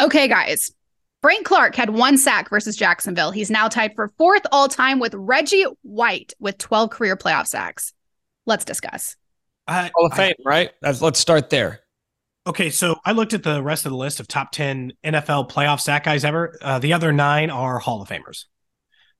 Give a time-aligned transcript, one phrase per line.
[0.00, 0.70] Okay, guys.
[1.22, 3.30] Frank Clark had one sack versus Jacksonville.
[3.30, 7.94] He's now tied for fourth all time with Reggie White with 12 career playoff sacks.
[8.46, 9.16] Let's discuss.
[9.66, 10.70] I, Hall of I- Fame, right?
[10.82, 11.80] Let's start there.
[12.46, 15.80] okay, so I looked at the rest of the list of top 10 NFL playoff
[15.80, 16.58] sack guys ever.
[16.60, 18.44] Uh, the other nine are Hall of Famers.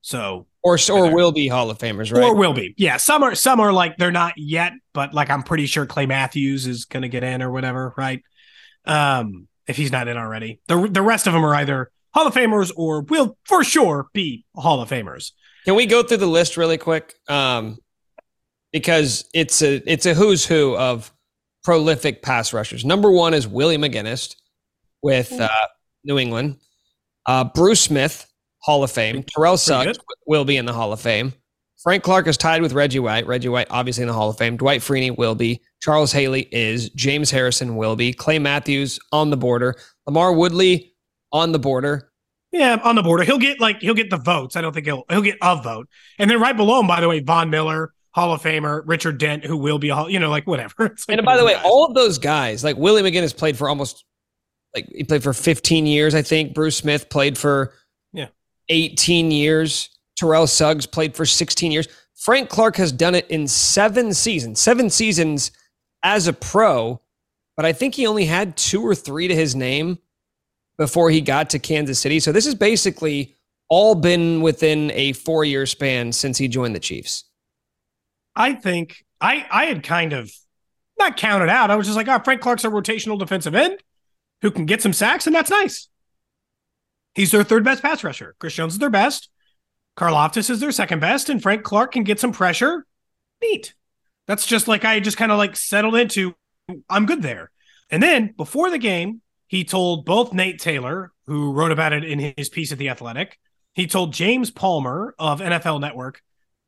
[0.01, 2.23] So, Or or will be Hall of Famers, right?
[2.23, 2.75] or will be.
[2.77, 6.05] Yeah, some are some are like they're not yet, but like I'm pretty sure Clay
[6.05, 8.21] Matthews is going to get in or whatever, right?
[8.85, 10.59] Um, if he's not in already.
[10.67, 14.45] The the rest of them are either Hall of Famers or will for sure be
[14.55, 15.31] Hall of Famers.
[15.65, 17.13] Can we go through the list really quick?
[17.27, 17.77] Um,
[18.71, 21.11] because it's a it's a who's who of
[21.63, 22.85] prolific pass rushers.
[22.85, 24.35] Number one is Willie McGinest
[25.01, 25.49] with uh,
[26.03, 26.57] New England.
[27.25, 28.27] Uh, Bruce Smith,
[28.59, 29.23] Hall of Fame.
[29.23, 29.97] Terrell Suggs
[30.27, 31.33] will be in the Hall of Fame.
[31.85, 33.27] Frank Clark is tied with Reggie White.
[33.27, 34.57] Reggie White, obviously in the Hall of Fame.
[34.57, 35.61] Dwight Freeney will be.
[35.83, 36.89] Charles Haley is.
[36.89, 38.11] James Harrison will be.
[38.11, 39.75] Clay Matthews on the border.
[40.09, 40.95] LaMarr Woodley
[41.31, 42.09] on the border.
[42.51, 43.23] Yeah, on the border.
[43.23, 44.55] He'll get like he'll get the votes.
[44.55, 45.87] I don't think he'll he'll get a vote.
[46.17, 49.45] And then right below him, by the way, Von Miller, Hall of Famer, Richard Dent,
[49.45, 50.73] who will be a Hall, you know, like whatever.
[50.79, 54.03] Like And by the way, all of those guys, like Willie McGinest played for almost
[54.73, 56.55] like he played for 15 years, I think.
[56.55, 57.73] Bruce Smith played for
[58.11, 58.29] Yeah.
[58.69, 59.89] 18 years.
[60.15, 61.87] Terrell Suggs played for 16 years.
[62.15, 65.51] Frank Clark has done it in seven seasons, seven seasons
[66.03, 67.01] as a pro,
[67.57, 69.99] but I think he only had two or three to his name
[70.77, 72.19] before he got to Kansas City.
[72.19, 73.35] So this has basically
[73.69, 77.25] all been within a four year span since he joined the Chiefs.
[78.35, 80.31] I think I I had kind of
[80.97, 81.71] not counted out.
[81.71, 83.81] I was just like, oh, Frank Clark's a rotational defensive end
[84.41, 85.87] who can get some sacks, and that's nice.
[87.13, 88.35] He's their third best pass rusher.
[88.39, 89.29] Chris Jones is their best.
[89.97, 92.85] Karlaftis is their second best, and Frank Clark can get some pressure.
[93.41, 93.73] Neat.
[94.27, 96.35] That's just like I just kind of like settled into.
[96.89, 97.51] I'm good there.
[97.89, 102.33] And then before the game, he told both Nate Taylor, who wrote about it in
[102.35, 103.37] his piece at the Athletic,
[103.73, 106.21] he told James Palmer of NFL Network,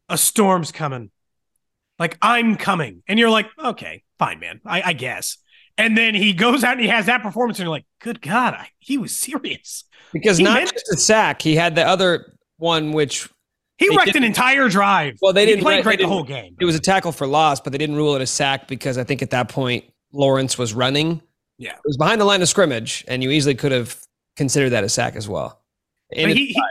[0.07, 1.11] "A storm's coming."
[1.99, 5.37] Like I'm coming, and you're like, okay, fine, man, I, I guess.
[5.79, 8.53] And then he goes out and he has that performance, and you're like, good God,
[8.53, 9.83] I, he was serious.
[10.13, 13.29] Because He not meant just a sack, he had the other one, which
[13.77, 15.15] He wrecked an entire drive.
[15.21, 16.55] Well, they he didn't- play great the whole game.
[16.59, 19.03] it was a tackle for loss, but they didn't rule it a sack because I
[19.03, 21.21] think at that point Lawrence was running.
[21.57, 21.71] Yeah.
[21.73, 23.97] It was behind the line of scrimmage, and you easily could have
[24.35, 25.61] considered that a sack as well.
[26.11, 26.61] He, he-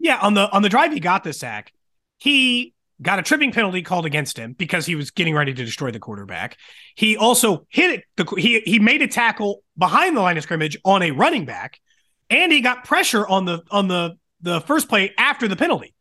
[0.00, 1.72] yeah, on the on the drive he got the sack,
[2.18, 5.90] he got a tripping penalty called against him because he was getting ready to destroy
[5.90, 6.58] the quarterback.
[6.94, 8.04] He also hit it.
[8.16, 11.80] The, he he made a tackle behind the line of scrimmage on a running back,
[12.28, 15.94] and he got pressure on the on the the first play after the penalty,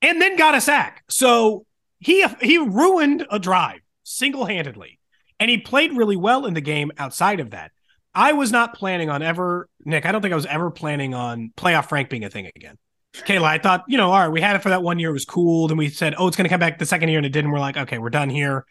[0.00, 1.04] and then got a sack.
[1.08, 1.66] So
[1.98, 4.98] he he ruined a drive single handedly,
[5.38, 7.72] and he played really well in the game outside of that.
[8.14, 10.06] I was not planning on ever, Nick.
[10.06, 12.78] I don't think I was ever planning on playoff Frank being a thing again.
[13.14, 15.10] Kayla, I thought, you know, all right, we had it for that one year.
[15.10, 15.68] It was cool.
[15.68, 17.50] Then we said, oh, it's going to come back the second year, and it didn't.
[17.50, 18.64] We're like, okay, we're done here.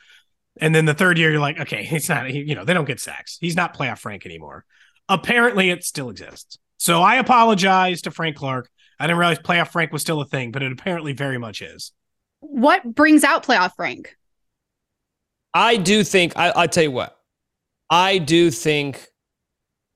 [0.60, 3.00] And then the third year, you're like, okay, it's not, you know, they don't get
[3.00, 3.38] sacks.
[3.40, 4.66] He's not playoff Frank anymore.
[5.10, 6.58] Apparently, it still exists.
[6.78, 8.70] So I apologize to Frank Clark.
[9.00, 11.92] I didn't realize playoff Frank was still a thing, but it apparently very much is.
[12.40, 14.16] What brings out playoff Frank?
[15.54, 17.18] I do think I, I'll tell you what.
[17.90, 19.08] I do think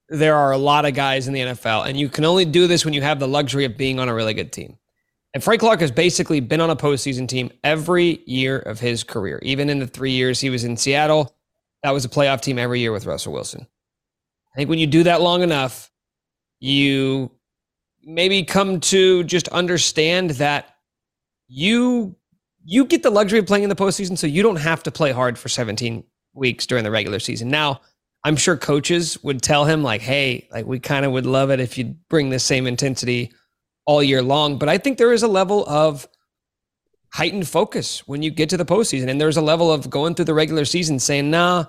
[0.10, 2.84] there are a lot of guys in the NFL, and you can only do this
[2.84, 4.78] when you have the luxury of being on a really good team.
[5.34, 9.40] And Frank Clark has basically been on a postseason team every year of his career.
[9.44, 11.34] Even in the three years he was in Seattle,
[11.84, 13.66] that was a playoff team every year with Russell Wilson.
[14.54, 15.90] I think when you do that long enough,
[16.60, 17.32] you
[18.04, 20.76] maybe come to just understand that
[21.48, 22.16] you
[22.64, 25.12] you get the luxury of playing in the postseason, so you don't have to play
[25.12, 26.04] hard for 17
[26.34, 27.50] weeks during the regular season.
[27.50, 27.82] Now,
[28.24, 31.60] I'm sure coaches would tell him, like, hey, like we kind of would love it
[31.60, 33.32] if you bring the same intensity
[33.86, 34.60] all year long.
[34.60, 36.08] But I think there is a level of
[37.14, 39.10] heightened focus when you get to the postseason.
[39.10, 41.66] And there's a level of going through the regular season saying, nah,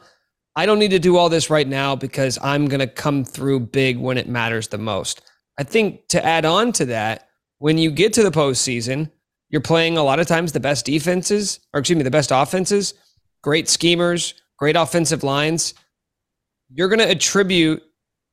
[0.55, 3.61] I don't need to do all this right now because I'm going to come through
[3.61, 5.23] big when it matters the most.
[5.59, 7.29] I think to add on to that,
[7.59, 9.11] when you get to the postseason,
[9.51, 12.95] you're playing a lot of times the best defenses, or excuse me, the best offenses,
[13.43, 15.75] great schemers, great offensive lines.
[16.73, 17.83] You're going to attribute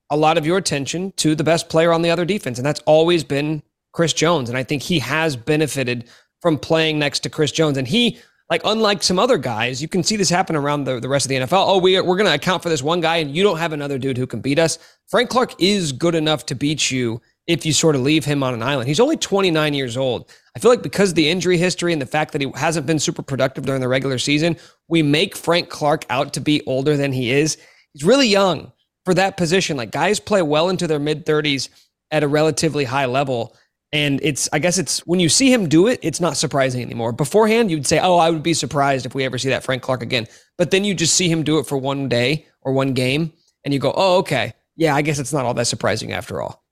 [0.09, 2.57] a lot of your attention to the best player on the other defense.
[2.57, 3.61] And that's always been
[3.91, 4.49] Chris Jones.
[4.49, 6.05] And I think he has benefited
[6.41, 7.77] from playing next to Chris Jones.
[7.77, 8.17] And he,
[8.49, 11.29] like, unlike some other guys, you can see this happen around the, the rest of
[11.29, 11.67] the NFL.
[11.67, 13.97] Oh, we, we're going to account for this one guy, and you don't have another
[13.97, 14.79] dude who can beat us.
[15.09, 18.53] Frank Clark is good enough to beat you if you sort of leave him on
[18.53, 18.87] an island.
[18.87, 20.31] He's only 29 years old.
[20.55, 22.99] I feel like because of the injury history and the fact that he hasn't been
[22.99, 24.55] super productive during the regular season,
[24.87, 27.57] we make Frank Clark out to be older than he is.
[27.93, 28.71] He's really young
[29.03, 29.77] for that position.
[29.77, 31.69] Like guys play well into their mid 30s
[32.11, 33.55] at a relatively high level.
[33.91, 37.13] And it's, I guess it's when you see him do it, it's not surprising anymore.
[37.13, 40.03] Beforehand, you'd say, oh, I would be surprised if we ever see that Frank Clark
[40.03, 40.27] again.
[40.59, 43.33] But then you just see him do it for one day or one game,
[43.65, 44.53] and you go, oh, okay.
[44.79, 46.63] Yeah, I guess it's not all that surprising after all.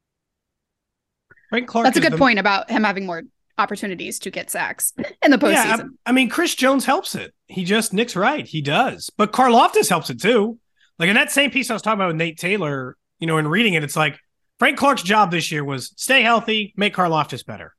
[1.50, 1.84] Frank Clark.
[1.84, 3.24] That's a good the, point about him having more
[3.58, 5.52] opportunities to get sacks in the postseason.
[5.52, 7.34] Yeah, I, I, mean, Chris Jones helps it.
[7.48, 8.48] He just Nick's right.
[8.48, 9.10] He does.
[9.10, 10.58] But Karlaftis helps it too.
[10.98, 13.48] Like in that same piece I was talking about with Nate Taylor, you know, in
[13.50, 14.18] reading it, it's like
[14.58, 17.76] Frank Clark's job this year was stay healthy, make Karlaftis better.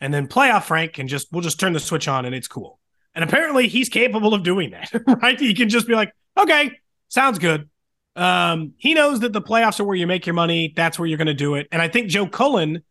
[0.00, 2.80] And then playoff Frank can just we'll just turn the switch on and it's cool.
[3.14, 4.90] And apparently he's capable of doing that,
[5.22, 5.38] right?
[5.38, 6.72] He can just be like, okay,
[7.08, 7.69] sounds good.
[8.16, 10.72] Um, he knows that the playoffs are where you make your money.
[10.74, 11.68] That's where you're going to do it.
[11.70, 12.82] And I think Joe Cullen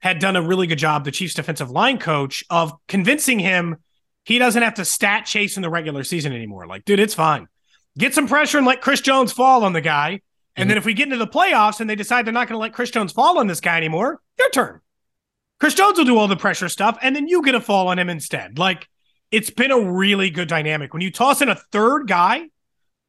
[0.00, 3.76] had done a really good job, the Chiefs defensive line coach, of convincing him
[4.24, 6.66] he doesn't have to stat chase in the regular season anymore.
[6.66, 7.48] Like, dude, it's fine.
[7.96, 10.08] Get some pressure and let Chris Jones fall on the guy.
[10.10, 10.68] And mm-hmm.
[10.68, 12.72] then if we get into the playoffs and they decide they're not going to let
[12.72, 14.80] Chris Jones fall on this guy anymore, your turn.
[15.58, 17.98] Chris Jones will do all the pressure stuff, and then you get a fall on
[17.98, 18.58] him instead.
[18.58, 18.88] Like,
[19.32, 20.92] it's been a really good dynamic.
[20.92, 22.42] When you toss in a third guy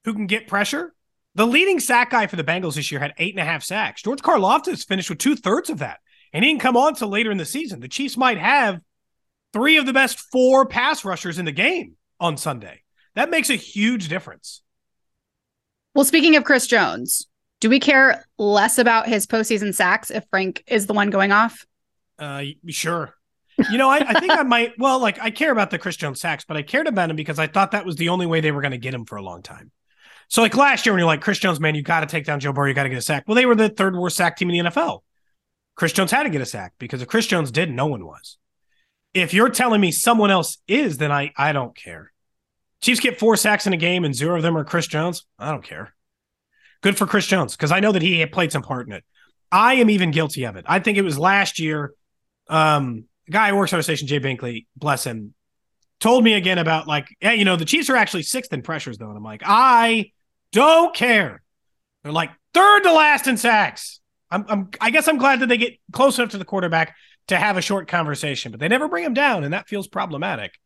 [0.06, 0.94] who can get pressure,
[1.39, 4.01] the leading sack guy for the Bengals this year had eight and a half sacks.
[4.01, 6.00] George Karlaftis finished with two thirds of that
[6.33, 7.80] and he didn't come on till later in the season.
[7.80, 8.81] The Chiefs might have
[9.53, 12.83] three of the best four pass rushers in the game on Sunday.
[13.15, 14.62] That makes a huge difference.
[15.95, 17.27] Well, speaking of Chris Jones,
[17.62, 21.65] do we care less about his postseason sacks if Frank is the one going off?
[22.18, 23.15] Uh, sure.
[23.71, 24.74] You know, I, I think I might.
[24.77, 27.39] Well, like I care about the Chris Jones sacks, but I cared about him because
[27.39, 29.21] I thought that was the only way they were going to get him for a
[29.21, 29.71] long time.
[30.30, 32.40] So, like last year, when you're like Chris Jones, man, you got to take down
[32.40, 33.26] Joe Burrow, you got to get a sack.
[33.28, 35.02] Well, they were the third worst sack team in the NFL.
[35.76, 38.38] Chris Jones had to get a sack because if Chris Jones did, no one was.
[39.14, 42.12] If you're telling me someone else is, then I I don't care.
[42.81, 45.26] Chiefs get four sacks in a game and zero of them are Chris Jones.
[45.38, 45.94] I don't care.
[46.81, 49.04] Good for Chris Jones because I know that he played some part in it.
[49.52, 50.66] I am even guilty of it.
[50.68, 51.94] I think it was last year.
[52.48, 55.34] Um, guy who works on our station, Jay Binkley, bless him,
[56.00, 58.98] told me again about like, yeah, you know, the Chiefs are actually sixth in pressures
[58.98, 60.12] though, and I'm like, I
[60.51, 61.42] don't care.
[62.04, 64.00] They're like third to last in sacks.
[64.31, 66.96] I'm, I'm I guess I'm glad that they get close enough to the quarterback
[67.28, 70.60] to have a short conversation, but they never bring him down, and that feels problematic.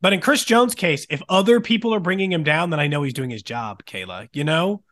[0.00, 3.02] But in Chris Jones' case, if other people are bringing him down, then I know
[3.02, 4.28] he's doing his job, Kayla.
[4.32, 4.82] You know,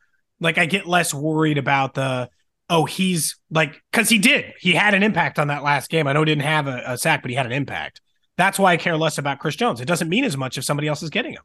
[0.40, 2.30] like I get less worried about the
[2.68, 6.06] oh he's like because he did he had an impact on that last game.
[6.06, 8.00] I know he didn't have a, a sack, but he had an impact.
[8.36, 9.80] That's why I care less about Chris Jones.
[9.80, 11.42] It doesn't mean as much if somebody else is getting him.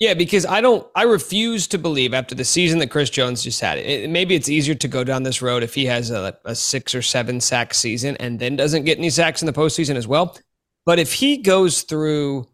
[0.00, 3.60] Yeah, because I don't, I refuse to believe after the season that Chris Jones just
[3.60, 3.78] had.
[3.78, 6.94] It, maybe it's easier to go down this road if he has a, a six
[6.94, 10.38] or seven sack season and then doesn't get any sacks in the postseason as well.
[10.86, 12.46] But if he goes through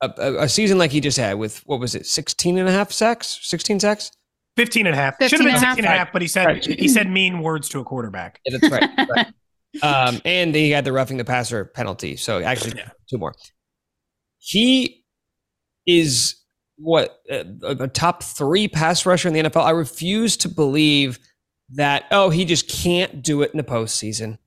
[0.00, 2.72] a, a, a, season like he just had with, what was it, 16 and a
[2.72, 4.10] half sacks, 16 sacks?
[4.56, 5.16] 15 and a half.
[5.20, 6.64] Should have been 16 and a half, but he said, right.
[6.64, 8.40] he said mean words to a quarterback.
[8.46, 9.08] Yeah, that's right.
[9.14, 9.26] right.
[9.82, 12.14] Um, and he had the roughing the passer penalty.
[12.14, 12.90] So actually, yeah.
[13.10, 13.34] two more.
[14.38, 15.03] He
[15.86, 16.36] is
[16.76, 19.64] what uh, a, a top three pass rusher in the NFL.
[19.64, 21.18] I refuse to believe
[21.70, 24.38] that oh he just can't do it in the postseason.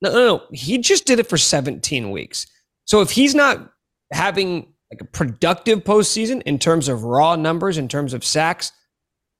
[0.00, 0.42] No, no, no.
[0.52, 2.46] He just did it for 17 weeks.
[2.84, 3.72] So if he's not
[4.12, 8.72] having like a productive postseason in terms of raw numbers, in terms of sacks,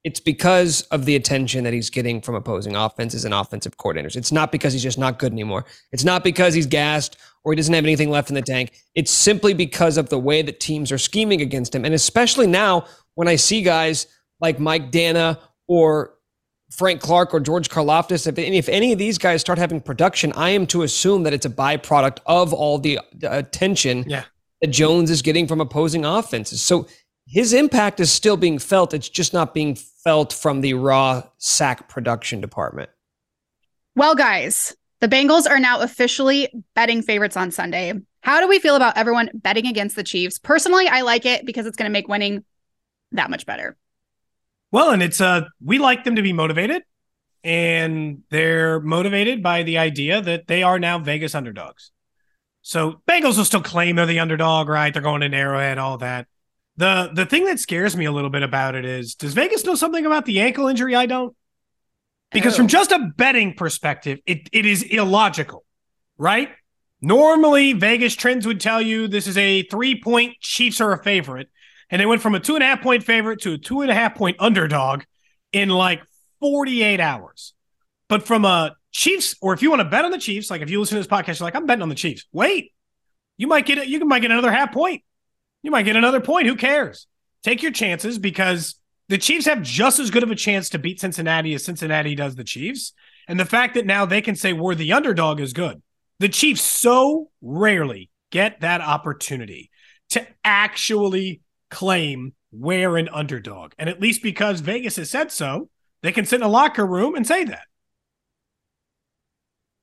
[0.03, 4.15] it's because of the attention that he's getting from opposing offenses and offensive coordinators.
[4.15, 5.65] It's not because he's just not good anymore.
[5.91, 8.71] It's not because he's gassed or he doesn't have anything left in the tank.
[8.95, 11.83] It's simply because of the way that teams are scheming against him.
[11.83, 14.07] And especially now when I see guys
[14.39, 15.37] like Mike Danna
[15.67, 16.13] or
[16.71, 20.51] Frank Clark or George Karlaftis, if, if any of these guys start having production, I
[20.51, 24.23] am to assume that it's a byproduct of all the attention yeah.
[24.61, 26.61] that Jones is getting from opposing offenses.
[26.61, 26.87] So
[27.29, 28.93] his impact is still being felt.
[28.93, 32.89] It's just not being felt from the raw sack production department.
[33.95, 37.93] Well, guys, the Bengals are now officially betting favorites on Sunday.
[38.21, 40.39] How do we feel about everyone betting against the Chiefs?
[40.39, 42.43] Personally, I like it because it's going to make winning
[43.11, 43.77] that much better.
[44.71, 46.83] Well, and it's uh we like them to be motivated
[47.43, 51.91] and they're motivated by the idea that they are now Vegas underdogs.
[52.61, 54.93] So Bengals will still claim they're the underdog, right?
[54.93, 56.27] They're going to Arrowhead, all that.
[56.79, 59.75] The the thing that scares me a little bit about it is does Vegas know
[59.75, 61.35] something about the ankle injury I don't?
[62.31, 62.57] Because oh.
[62.57, 65.65] from just a betting perspective, it, it is illogical,
[66.17, 66.47] right?
[67.01, 71.49] Normally, Vegas trends would tell you this is a three point Chiefs are a favorite.
[71.89, 73.91] And they went from a two and a half point favorite to a two and
[73.91, 75.03] a half point underdog
[75.51, 76.01] in like
[76.39, 77.55] 48 hours.
[78.07, 80.69] But from a Chiefs, or if you want to bet on the Chiefs, like if
[80.69, 82.25] you listen to this podcast, you're like, I'm betting on the Chiefs.
[82.31, 82.71] Wait,
[83.35, 83.89] you might get it.
[83.89, 85.03] You might get another half point.
[85.63, 86.47] You might get another point.
[86.47, 87.07] Who cares?
[87.43, 88.75] Take your chances because
[89.09, 92.35] The Chiefs have just as good of a chance to beat Cincinnati as Cincinnati does
[92.35, 92.93] the Chiefs.
[93.27, 95.81] And the fact that now they can say we're the underdog is good.
[96.19, 99.71] The Chiefs so rarely get that opportunity
[100.11, 103.73] to actually claim we're an underdog.
[103.77, 105.69] And at least because Vegas has said so,
[106.01, 107.63] they can sit in a locker room and say that.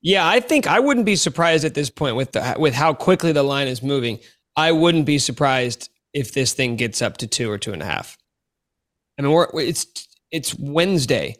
[0.02, 3.32] Yeah, I think I wouldn't be surprised at this point with the with how quickly
[3.32, 4.20] the line is moving.
[4.56, 7.86] I wouldn't be surprised if this thing gets up to two or two and a
[7.86, 8.16] half.
[9.18, 9.86] I mean, we're, it's
[10.30, 11.36] it's Wednesday.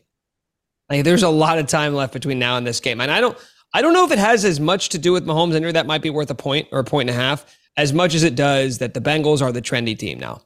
[0.89, 3.37] Like, there's a lot of time left between now and this game, and I don't
[3.75, 5.55] I don't know if it has as much to do with Mahomes.
[5.55, 7.45] I know that might be worth a point or a point and a half,
[7.77, 10.43] as much as it does that the Bengals are the trendy team now.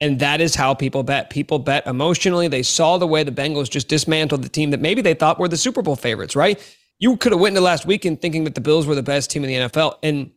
[0.00, 1.30] And that is how people bet.
[1.30, 2.46] People bet emotionally.
[2.46, 5.48] They saw the way the Bengals just dismantled the team that maybe they thought were
[5.48, 6.60] the Super Bowl favorites, right?
[7.00, 9.44] You could have went into last weekend thinking that the Bills were the best team
[9.44, 10.30] in the NFL, and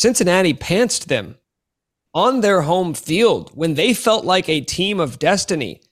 [0.00, 1.36] Cincinnati pantsed them
[2.14, 5.82] on their home field when they felt like a team of destiny.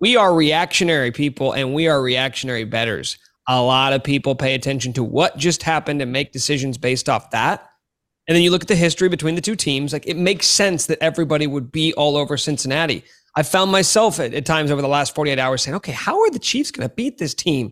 [0.00, 3.16] We are reactionary people and we are reactionary bettors.
[3.46, 7.30] A lot of people pay attention to what just happened and make decisions based off
[7.30, 7.70] that.
[8.26, 10.86] And then you look at the history between the two teams, like it makes sense
[10.86, 13.04] that everybody would be all over Cincinnati.
[13.36, 16.30] I found myself at, at times over the last 48 hours saying, okay, how are
[16.30, 17.70] the Chiefs going to beat this team?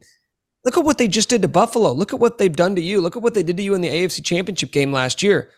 [0.65, 1.91] Look at what they just did to Buffalo.
[1.91, 3.01] Look at what they've done to you.
[3.01, 5.51] Look at what they did to you in the AFC Championship game last year.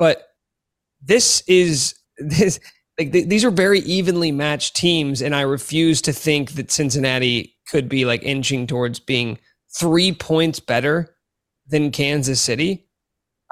[0.00, 0.30] But
[1.02, 2.58] this is this
[2.98, 7.54] like th- these are very evenly matched teams, and I refuse to think that Cincinnati
[7.68, 9.38] could be like inching towards being
[9.78, 11.14] three points better
[11.68, 12.88] than Kansas City.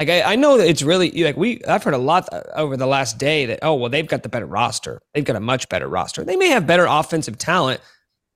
[0.00, 2.78] Like I, I know that it's really like we I've heard a lot uh, over
[2.78, 5.02] the last day that oh well they've got the better roster.
[5.12, 6.25] They've got a much better roster.
[6.25, 7.83] They may have better offensive talent.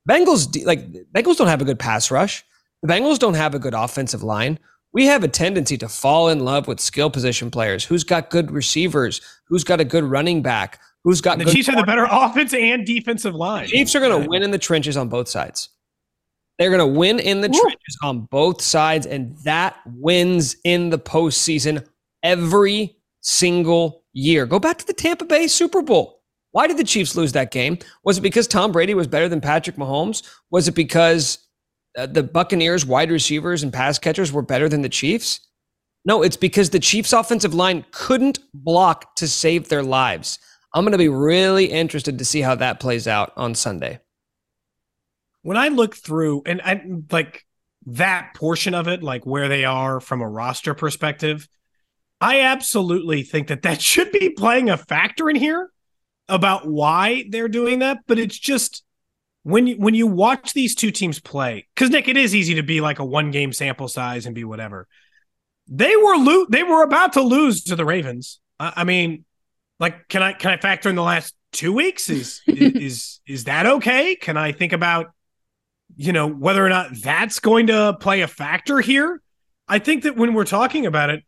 [0.07, 2.45] Bengals like Bengals don't have a good pass rush.
[2.83, 4.59] The Bengals don't have a good offensive line.
[4.93, 7.83] We have a tendency to fall in love with skill position players.
[7.83, 9.21] Who's got good receivers?
[9.47, 10.79] Who's got a good running back?
[11.03, 13.65] Who's got the Chiefs have the better offense and defensive line.
[13.65, 15.69] The Chiefs are going to win in the trenches on both sides.
[16.59, 17.59] They're going to win in the Woo.
[17.59, 21.85] trenches on both sides, and that wins in the postseason
[22.21, 24.45] every single year.
[24.45, 26.21] Go back to the Tampa Bay Super Bowl.
[26.51, 27.79] Why did the Chiefs lose that game?
[28.03, 30.21] Was it because Tom Brady was better than Patrick Mahomes?
[30.51, 31.39] Was it because
[31.97, 35.39] uh, the Buccaneers wide receivers and pass catchers were better than the Chiefs?
[36.05, 40.39] No, it's because the Chiefs offensive line couldn't block to save their lives.
[40.73, 43.99] I'm going to be really interested to see how that plays out on Sunday
[45.43, 46.81] when I look through and I
[47.11, 47.45] like
[47.85, 51.47] that portion of it, like where they are from a roster perspective,
[52.19, 55.69] I absolutely think that that should be playing a factor in here
[56.27, 57.99] about why they're doing that.
[58.07, 58.83] But it's just
[59.43, 62.63] when you when you watch these two teams play, because Nick, it is easy to
[62.63, 64.87] be like a one game sample size and be whatever.
[65.67, 68.39] They were lo- they were about to lose to the Ravens.
[68.59, 69.25] I, I mean,
[69.79, 72.09] like, can I can I factor in the last two weeks?
[72.09, 74.15] Is is is that okay?
[74.15, 75.13] Can I think about
[75.95, 79.21] you know, whether or not that's going to play a factor here.
[79.67, 81.23] I think that when we're talking about it,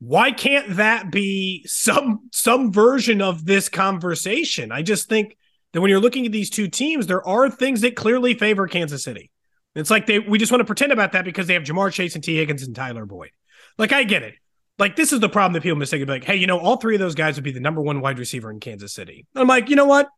[0.00, 4.72] why can't that be some some version of this conversation?
[4.72, 5.36] I just think
[5.74, 9.02] that when you're looking at these two teams, there are things that clearly favor Kansas
[9.02, 9.30] City.
[9.74, 12.14] It's like they we just want to pretend about that because they have Ja'Marr Chase
[12.14, 13.30] and Tee Higgins and Tyler Boyd.
[13.76, 14.34] Like I get it.
[14.78, 16.06] Like this is the problem that people mistake.
[16.08, 18.20] Like, hey, you know, all three of those guys would be the number one wide
[18.20, 19.26] receiver in Kansas City.
[19.34, 20.08] I'm like, you know what?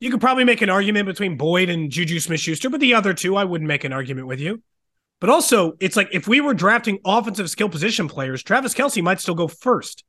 [0.00, 3.14] You could probably make an argument between Boyd and Juju Smith Schuster, but the other
[3.14, 4.60] two, I wouldn't make an argument with you.
[5.20, 9.20] But also, it's like if we were drafting offensive skill position players, Travis Kelce might
[9.20, 10.02] still go first.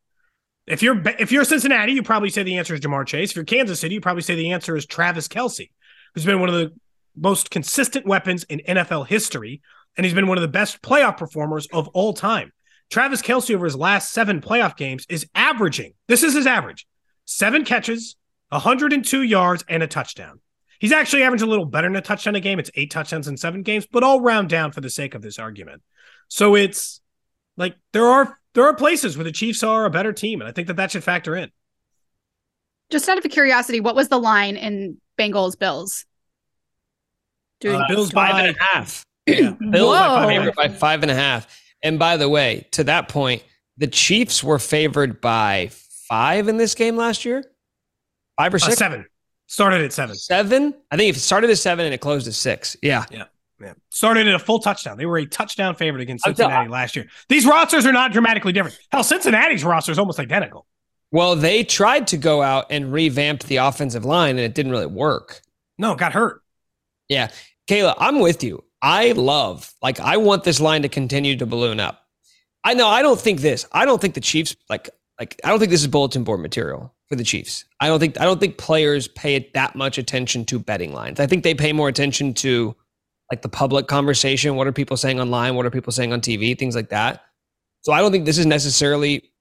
[0.71, 3.31] If you're if you're Cincinnati, you probably say the answer is Ja'Marr Chase.
[3.31, 5.69] If you're Kansas City, you probably say the answer is Travis Kelce,
[6.13, 6.71] who's been one of the
[7.13, 9.61] most consistent weapons in NFL history,
[9.97, 12.53] and he's been one of the best playoff performers of all time.
[12.89, 15.93] Travis Kelce over his last seven playoff games is averaging.
[16.07, 16.87] This is his average:
[17.25, 18.15] seven catches,
[18.47, 20.39] 102 yards and a touchdown.
[20.79, 22.59] He's actually averaging a little better than a touchdown a game.
[22.59, 25.37] It's eight touchdowns in seven games, but I'll round down for the sake of this
[25.37, 25.81] argument.
[26.29, 27.01] So it's
[27.57, 30.51] like there are there are places where the Chiefs are a better team, and I
[30.51, 31.51] think that that should factor in.
[32.89, 36.05] Just out of curiosity, what was the line in Bengals Bills?
[37.61, 39.05] Doing uh, Bills five by, and a half.
[39.27, 39.51] Yeah.
[39.51, 41.47] Bills by by five and a half.
[41.83, 43.43] And by the way, to that point,
[43.77, 47.43] the Chiefs were favored by five in this game last year.
[48.37, 48.73] Five or uh, six?
[48.73, 49.05] Uh, seven.
[49.45, 50.15] Started at seven.
[50.15, 50.73] Seven?
[50.89, 52.75] I think it started at seven and it closed at six.
[52.81, 53.05] Yeah.
[53.11, 53.25] Yeah.
[53.61, 53.73] Yeah.
[53.89, 54.97] Started at a full touchdown.
[54.97, 57.07] They were a touchdown favorite against Cincinnati last year.
[57.29, 58.79] These rosters are not dramatically different.
[58.91, 60.65] Hell, Cincinnati's roster is almost identical.
[61.11, 64.85] Well, they tried to go out and revamp the offensive line and it didn't really
[64.85, 65.41] work.
[65.77, 66.41] No, got hurt.
[67.09, 67.29] Yeah.
[67.67, 68.63] Kayla, I'm with you.
[68.81, 72.01] I love, like, I want this line to continue to balloon up.
[72.63, 73.67] I know I don't think this.
[73.71, 74.89] I don't think the Chiefs, like,
[75.19, 77.65] like, I don't think this is bulletin board material for the Chiefs.
[77.79, 81.19] I don't think I don't think players pay it that much attention to betting lines.
[81.19, 82.75] I think they pay more attention to
[83.31, 84.55] like the public conversation.
[84.55, 85.55] What are people saying online?
[85.55, 86.57] What are people saying on TV?
[86.57, 87.23] Things like that.
[87.81, 89.31] So I don't think this is necessarily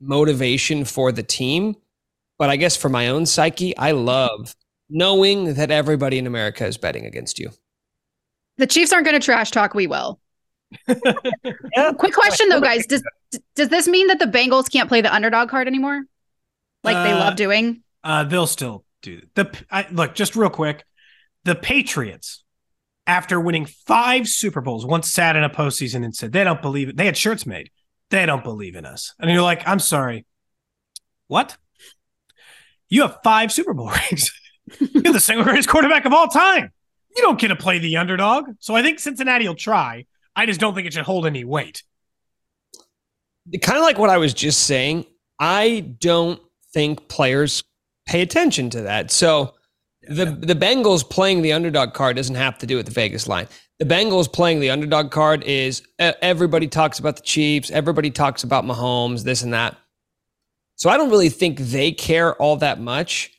[0.00, 1.74] motivation for the team.
[2.38, 4.54] But I guess for my own psyche, I love
[4.88, 7.50] knowing that everybody in America is betting against you.
[8.56, 9.74] The Chiefs aren't going to trash talk.
[9.74, 10.20] We will.
[10.88, 11.92] yeah.
[11.92, 12.86] Quick question though, guys.
[12.86, 13.02] Does
[13.56, 16.04] does this mean that the Bengals can't play the underdog card anymore?
[16.84, 17.82] Like uh, they love doing?
[18.04, 19.50] Uh, they'll still do the.
[19.70, 20.84] I, look, just real quick,
[21.44, 22.43] the Patriots,
[23.06, 26.88] after winning five Super Bowls, once sat in a postseason and said they don't believe
[26.88, 26.96] it.
[26.96, 27.70] They had shirts made.
[28.10, 30.24] They don't believe in us, and you're like, I'm sorry.
[31.26, 31.56] What?
[32.88, 34.30] You have five Super Bowl rings.
[34.78, 36.70] You're the single greatest quarterback of all time.
[37.16, 38.46] You don't get to play the underdog.
[38.58, 40.06] So I think Cincinnati will try.
[40.34, 41.82] I just don't think it should hold any weight.
[43.62, 45.06] Kind of like what I was just saying.
[45.38, 46.40] I don't
[46.72, 47.62] think players
[48.06, 49.10] pay attention to that.
[49.10, 49.54] So
[50.08, 53.48] the the Bengals playing the underdog card doesn't have to do with the Vegas line.
[53.78, 58.64] The Bengals playing the underdog card is everybody talks about the Chiefs, everybody talks about
[58.64, 59.76] Mahomes, this and that.
[60.76, 63.30] So I don't really think they care all that much.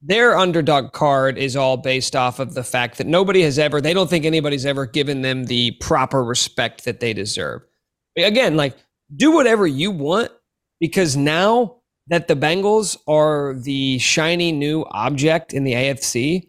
[0.00, 3.92] Their underdog card is all based off of the fact that nobody has ever, they
[3.92, 7.62] don't think anybody's ever given them the proper respect that they deserve.
[8.16, 8.76] Again, like
[9.16, 10.30] do whatever you want
[10.78, 11.77] because now
[12.08, 16.48] that the Bengals are the shiny new object in the AFC,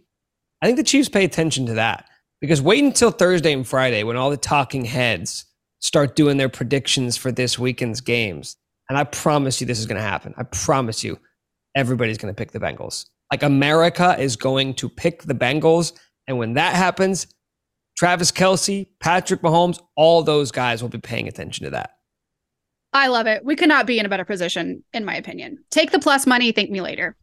[0.61, 2.05] I think the Chiefs pay attention to that
[2.41, 5.45] because wait until Thursday and Friday when all the talking heads
[5.79, 8.57] start doing their predictions for this weekend's games.
[8.89, 10.33] And I promise you this is going to happen.
[10.37, 11.19] I promise you
[11.75, 13.05] everybody's going to pick the Bengals.
[13.31, 15.93] Like America is going to pick the Bengals.
[16.27, 17.27] And when that happens,
[17.97, 21.98] Travis Kelce, Patrick Mahomes, all those guys will be paying attention to that.
[22.91, 23.45] I love it.
[23.45, 25.59] We could not be in a better position, in my opinion.
[25.69, 26.51] Take the plus money.
[26.51, 27.15] Thank me later.